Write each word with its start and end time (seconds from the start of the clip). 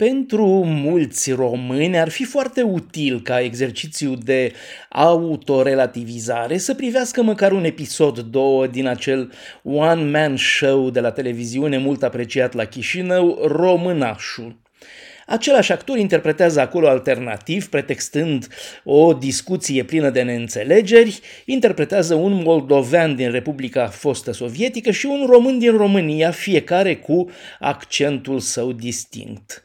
Pentru 0.00 0.46
mulți 0.64 1.32
români 1.32 1.98
ar 1.98 2.08
fi 2.08 2.24
foarte 2.24 2.62
util 2.62 3.20
ca 3.20 3.40
exercițiu 3.40 4.14
de 4.14 4.52
autorelativizare 4.88 6.58
să 6.58 6.74
privească 6.74 7.22
măcar 7.22 7.52
un 7.52 7.64
episod, 7.64 8.18
două 8.18 8.66
din 8.66 8.86
acel 8.86 9.32
one-man 9.62 10.36
show 10.36 10.90
de 10.90 11.00
la 11.00 11.10
televiziune 11.10 11.78
mult 11.78 12.02
apreciat 12.02 12.52
la 12.54 12.64
Chișinău, 12.64 13.38
Românașul. 13.46 14.56
Același 15.30 15.72
actor 15.72 15.98
interpretează 15.98 16.60
acolo 16.60 16.88
alternativ, 16.88 17.68
pretextând 17.68 18.48
o 18.84 19.12
discuție 19.12 19.84
plină 19.84 20.10
de 20.10 20.22
neînțelegeri, 20.22 21.20
interpretează 21.44 22.14
un 22.14 22.42
moldovean 22.42 23.16
din 23.16 23.30
Republica 23.30 23.86
fostă 23.86 24.32
sovietică 24.32 24.90
și 24.90 25.06
un 25.06 25.26
român 25.26 25.58
din 25.58 25.76
România, 25.76 26.30
fiecare 26.30 26.96
cu 26.96 27.30
accentul 27.60 28.38
său 28.38 28.72
distinct. 28.72 29.62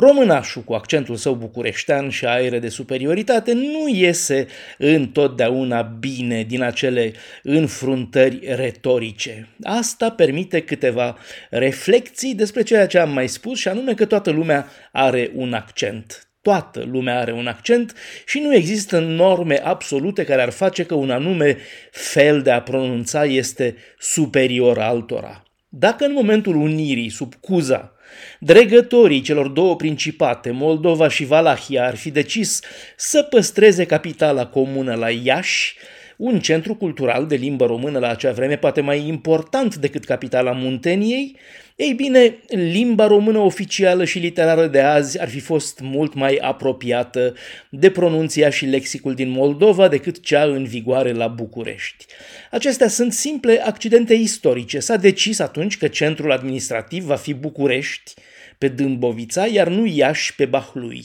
Românașul 0.00 0.62
cu 0.62 0.72
accentul 0.72 1.16
său 1.16 1.34
bucureștean 1.34 2.08
și 2.08 2.26
aere 2.26 2.58
de 2.58 2.68
superioritate 2.68 3.52
nu 3.52 3.88
iese 3.88 4.46
întotdeauna 4.78 5.82
bine 5.82 6.42
din 6.42 6.62
acele 6.62 7.12
înfruntări 7.42 8.40
retorice. 8.42 9.48
Asta 9.62 10.10
permite 10.10 10.60
câteva 10.60 11.16
reflexii 11.50 12.34
despre 12.34 12.62
ceea 12.62 12.86
ce 12.86 12.98
am 12.98 13.12
mai 13.12 13.28
spus 13.28 13.58
și 13.58 13.68
anume 13.68 13.94
că 13.94 14.04
toată 14.04 14.30
lumea 14.30 14.66
are 14.92 15.30
un 15.34 15.52
accent 15.52 16.28
toată 16.42 16.84
lumea 16.90 17.18
are 17.18 17.32
un 17.32 17.46
accent 17.46 17.94
și 18.26 18.38
nu 18.38 18.54
există 18.54 18.98
norme 18.98 19.60
absolute 19.64 20.24
care 20.24 20.42
ar 20.42 20.50
face 20.50 20.84
că 20.84 20.94
un 20.94 21.10
anume 21.10 21.56
fel 21.90 22.42
de 22.42 22.50
a 22.50 22.62
pronunța 22.62 23.24
este 23.24 23.76
superior 23.98 24.78
altora. 24.78 25.42
Dacă 25.68 26.04
în 26.04 26.12
momentul 26.12 26.56
unirii, 26.56 27.08
sub 27.08 27.34
cuza, 27.34 27.97
Dregătorii 28.38 29.20
celor 29.20 29.48
două 29.48 29.76
principate, 29.76 30.50
Moldova 30.50 31.08
și 31.08 31.24
Valahia, 31.24 31.86
ar 31.86 31.96
fi 31.96 32.10
decis 32.10 32.60
să 32.96 33.22
păstreze 33.22 33.84
capitala 33.84 34.46
comună 34.46 34.94
la 34.94 35.10
Iași, 35.10 35.76
un 36.18 36.40
centru 36.40 36.74
cultural 36.74 37.26
de 37.26 37.34
limbă 37.34 37.66
română 37.66 37.98
la 37.98 38.08
acea 38.08 38.32
vreme, 38.32 38.56
poate 38.56 38.80
mai 38.80 39.06
important 39.06 39.76
decât 39.76 40.04
capitala 40.04 40.52
Munteniei, 40.52 41.36
ei 41.76 41.92
bine, 41.92 42.36
limba 42.48 43.06
română 43.06 43.38
oficială 43.38 44.04
și 44.04 44.18
literară 44.18 44.66
de 44.66 44.80
azi 44.80 45.20
ar 45.20 45.28
fi 45.28 45.40
fost 45.40 45.80
mult 45.80 46.14
mai 46.14 46.36
apropiată 46.40 47.34
de 47.70 47.90
pronunția 47.90 48.50
și 48.50 48.64
lexicul 48.64 49.14
din 49.14 49.28
Moldova 49.28 49.88
decât 49.88 50.20
cea 50.20 50.44
în 50.44 50.64
vigoare 50.64 51.12
la 51.12 51.26
București. 51.26 52.06
Acestea 52.50 52.88
sunt 52.88 53.12
simple 53.12 53.62
accidente 53.64 54.14
istorice. 54.14 54.78
S-a 54.78 54.96
decis 54.96 55.38
atunci 55.38 55.78
că 55.78 55.88
centrul 55.88 56.32
administrativ 56.32 57.04
va 57.04 57.16
fi 57.16 57.34
București, 57.34 58.14
pe 58.58 58.68
Dâmbovița, 58.68 59.46
iar 59.46 59.68
nu 59.68 59.86
Iași 59.86 60.34
pe 60.34 60.44
Bahlui. 60.44 61.04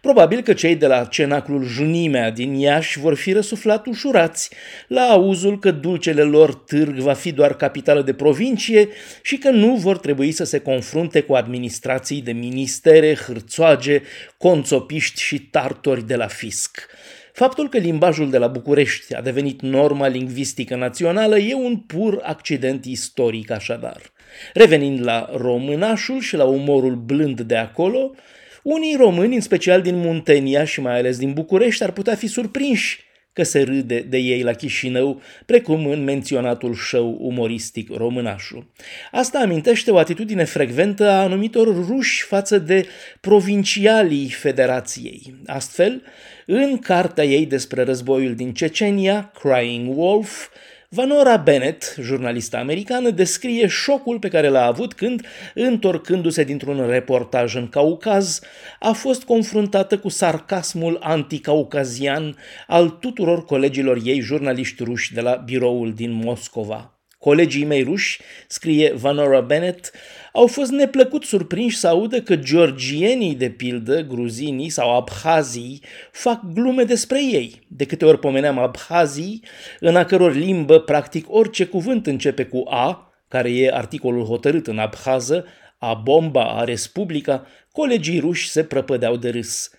Probabil 0.00 0.42
că 0.42 0.52
cei 0.52 0.76
de 0.76 0.86
la 0.86 1.04
cenaclul 1.04 1.64
Junimea 1.64 2.30
din 2.30 2.54
Iași 2.54 2.98
vor 2.98 3.14
fi 3.14 3.32
răsuflat 3.32 3.86
ușurați 3.86 4.50
la 4.88 5.00
auzul 5.00 5.58
că 5.58 5.70
dulcele 5.70 6.22
lor 6.22 6.54
târg 6.54 6.98
va 6.98 7.12
fi 7.12 7.32
doar 7.32 7.56
capitală 7.56 8.02
de 8.02 8.14
provincie 8.14 8.88
și 9.22 9.36
că 9.36 9.50
nu 9.50 9.74
vor 9.76 9.98
trebui 9.98 10.32
să 10.32 10.44
se 10.44 10.58
confrunte 10.58 11.20
cu 11.20 11.34
administrații 11.34 12.22
de 12.22 12.32
ministere, 12.32 13.14
hârțoage, 13.14 14.02
conțopiști 14.38 15.22
și 15.22 15.38
tartori 15.40 16.06
de 16.06 16.16
la 16.16 16.26
fisc. 16.26 16.86
Faptul 17.32 17.68
că 17.68 17.78
limbajul 17.78 18.30
de 18.30 18.38
la 18.38 18.46
București 18.46 19.14
a 19.14 19.20
devenit 19.20 19.60
norma 19.60 20.06
lingvistică 20.06 20.76
națională 20.76 21.38
e 21.38 21.54
un 21.54 21.76
pur 21.76 22.20
accident 22.22 22.84
istoric 22.84 23.50
așadar. 23.50 24.14
Revenind 24.54 25.04
la 25.04 25.30
românașul 25.36 26.20
și 26.20 26.36
la 26.36 26.44
umorul 26.44 26.94
blând 26.94 27.40
de 27.40 27.56
acolo, 27.56 28.10
unii 28.62 28.96
români, 28.96 29.34
în 29.34 29.40
special 29.40 29.82
din 29.82 29.96
Muntenia 29.96 30.64
și 30.64 30.80
mai 30.80 30.98
ales 30.98 31.18
din 31.18 31.32
București, 31.32 31.82
ar 31.82 31.92
putea 31.92 32.14
fi 32.14 32.26
surprinși 32.26 33.04
că 33.36 33.42
se 33.42 33.62
râde 33.62 34.00
de 34.00 34.16
ei 34.16 34.42
la 34.42 34.52
Chișinău, 34.52 35.20
precum 35.46 35.86
în 35.86 36.04
menționatul 36.04 36.74
show 36.74 37.16
umoristic 37.20 37.90
românașul. 37.96 38.70
Asta 39.12 39.38
amintește 39.38 39.90
o 39.90 39.98
atitudine 39.98 40.44
frecventă 40.44 41.08
a 41.08 41.22
anumitor 41.22 41.86
ruși 41.86 42.22
față 42.22 42.58
de 42.58 42.86
provincialii 43.20 44.28
Federației. 44.28 45.34
Astfel, 45.46 46.02
în 46.46 46.78
cartea 46.78 47.24
ei 47.24 47.46
despre 47.46 47.82
războiul 47.82 48.34
din 48.34 48.52
Cecenia, 48.52 49.32
Crying 49.40 49.98
Wolf, 49.98 50.48
Vanora 50.90 51.36
Bennett, 51.36 51.96
jurnalista 52.00 52.58
americană, 52.58 53.10
descrie 53.10 53.66
șocul 53.66 54.18
pe 54.18 54.28
care 54.28 54.48
l-a 54.48 54.64
avut 54.64 54.94
când, 54.94 55.26
întorcându-se 55.54 56.44
dintr-un 56.44 56.88
reportaj 56.88 57.54
în 57.54 57.68
Caucaz, 57.68 58.40
a 58.80 58.92
fost 58.92 59.24
confruntată 59.24 59.98
cu 59.98 60.08
sarcasmul 60.08 60.98
anticaucazian 61.00 62.36
al 62.66 62.88
tuturor 62.88 63.44
colegilor 63.44 63.98
ei 64.04 64.20
jurnaliști 64.20 64.84
ruși 64.84 65.14
de 65.14 65.20
la 65.20 65.34
biroul 65.34 65.92
din 65.94 66.12
Moscova. 66.12 66.95
Colegii 67.26 67.64
mei 67.64 67.82
ruși, 67.82 68.20
scrie 68.46 68.92
Vanora 68.94 69.40
Bennett, 69.40 69.90
au 70.32 70.46
fost 70.46 70.70
neplăcut 70.70 71.24
surprinși 71.24 71.76
să 71.76 71.88
audă 71.88 72.20
că 72.20 72.36
georgienii, 72.36 73.34
de 73.34 73.50
pildă, 73.50 74.00
gruzinii 74.00 74.68
sau 74.68 74.96
abhazii, 74.96 75.82
fac 76.12 76.40
glume 76.52 76.82
despre 76.82 77.24
ei. 77.24 77.62
De 77.68 77.84
câte 77.84 78.04
ori 78.04 78.18
pomeneam 78.18 78.58
abhazii, 78.58 79.42
în 79.80 79.96
a 79.96 80.04
căror 80.04 80.34
limbă, 80.34 80.80
practic, 80.80 81.26
orice 81.28 81.64
cuvânt 81.64 82.06
începe 82.06 82.44
cu 82.44 82.62
A, 82.70 83.12
care 83.28 83.50
e 83.50 83.74
articolul 83.74 84.24
hotărât 84.24 84.66
în 84.66 84.78
abhază, 84.78 85.44
a 85.78 85.94
bomba, 85.94 86.44
a 86.44 86.64
republica, 86.64 87.46
colegii 87.72 88.20
ruși 88.20 88.48
se 88.48 88.64
prăpădeau 88.64 89.16
de 89.16 89.28
râs. 89.28 89.70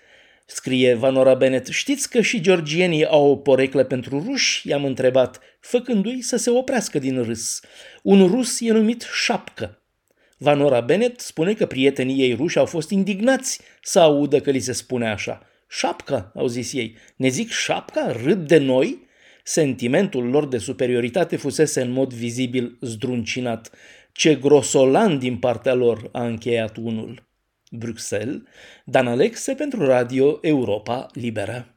Scrie 0.50 0.94
Vanora 0.94 1.34
Bennett, 1.34 1.68
știți 1.68 2.10
că 2.10 2.22
și 2.22 2.42
georgienii 2.42 3.06
au 3.06 3.30
o 3.30 3.36
poreclă 3.36 3.84
pentru 3.84 4.24
ruși? 4.26 4.68
I-am 4.68 4.86
întrebat, 4.86 5.40
făcându-i 5.60 6.22
să 6.22 6.38
se 6.38 6.50
oprească 6.50 7.00
din 7.00 7.24
râs. 7.24 7.62
Un 8.04 8.28
rus 8.28 8.60
e 8.60 8.72
numit 8.72 9.08
șapcă. 9.14 9.82
Vanora 10.38 10.82
Bennett 10.82 11.20
spune 11.20 11.54
că 11.54 11.66
prietenii 11.66 12.22
ei 12.22 12.34
ruși 12.34 12.58
au 12.58 12.66
fost 12.66 12.90
indignați 12.90 13.60
să 13.82 14.00
audă 14.00 14.40
că 14.40 14.52
li 14.52 14.60
se 14.60 14.72
spune 14.72 15.10
așa. 15.10 15.42
Șapca, 15.70 16.32
au 16.36 16.48
zis 16.48 16.74
ei. 16.74 16.96
Ne 17.16 17.28
zic 17.28 17.52
șapca? 17.52 18.12
Râd 18.24 18.48
de 18.48 18.58
noi? 18.58 19.08
Sentimentul 19.44 20.24
lor 20.24 20.48
de 20.48 20.58
superioritate 20.58 21.36
fusese 21.36 21.82
în 21.82 21.92
mod 21.92 22.14
vizibil 22.14 22.78
zdruncinat. 22.82 23.72
Ce 24.12 24.36
grosolan 24.36 25.20
din 25.20 25.38
partea 25.38 25.74
lor, 25.74 26.10
a 26.12 26.26
încheiat 26.26 26.78
unul. 26.78 27.27
Bruxelles, 27.72 28.42
Dan 28.86 29.08
Alexe 29.08 29.56
pentru 29.56 29.86
Radio 29.86 30.38
Europa 30.42 31.08
Liberă. 31.14 31.77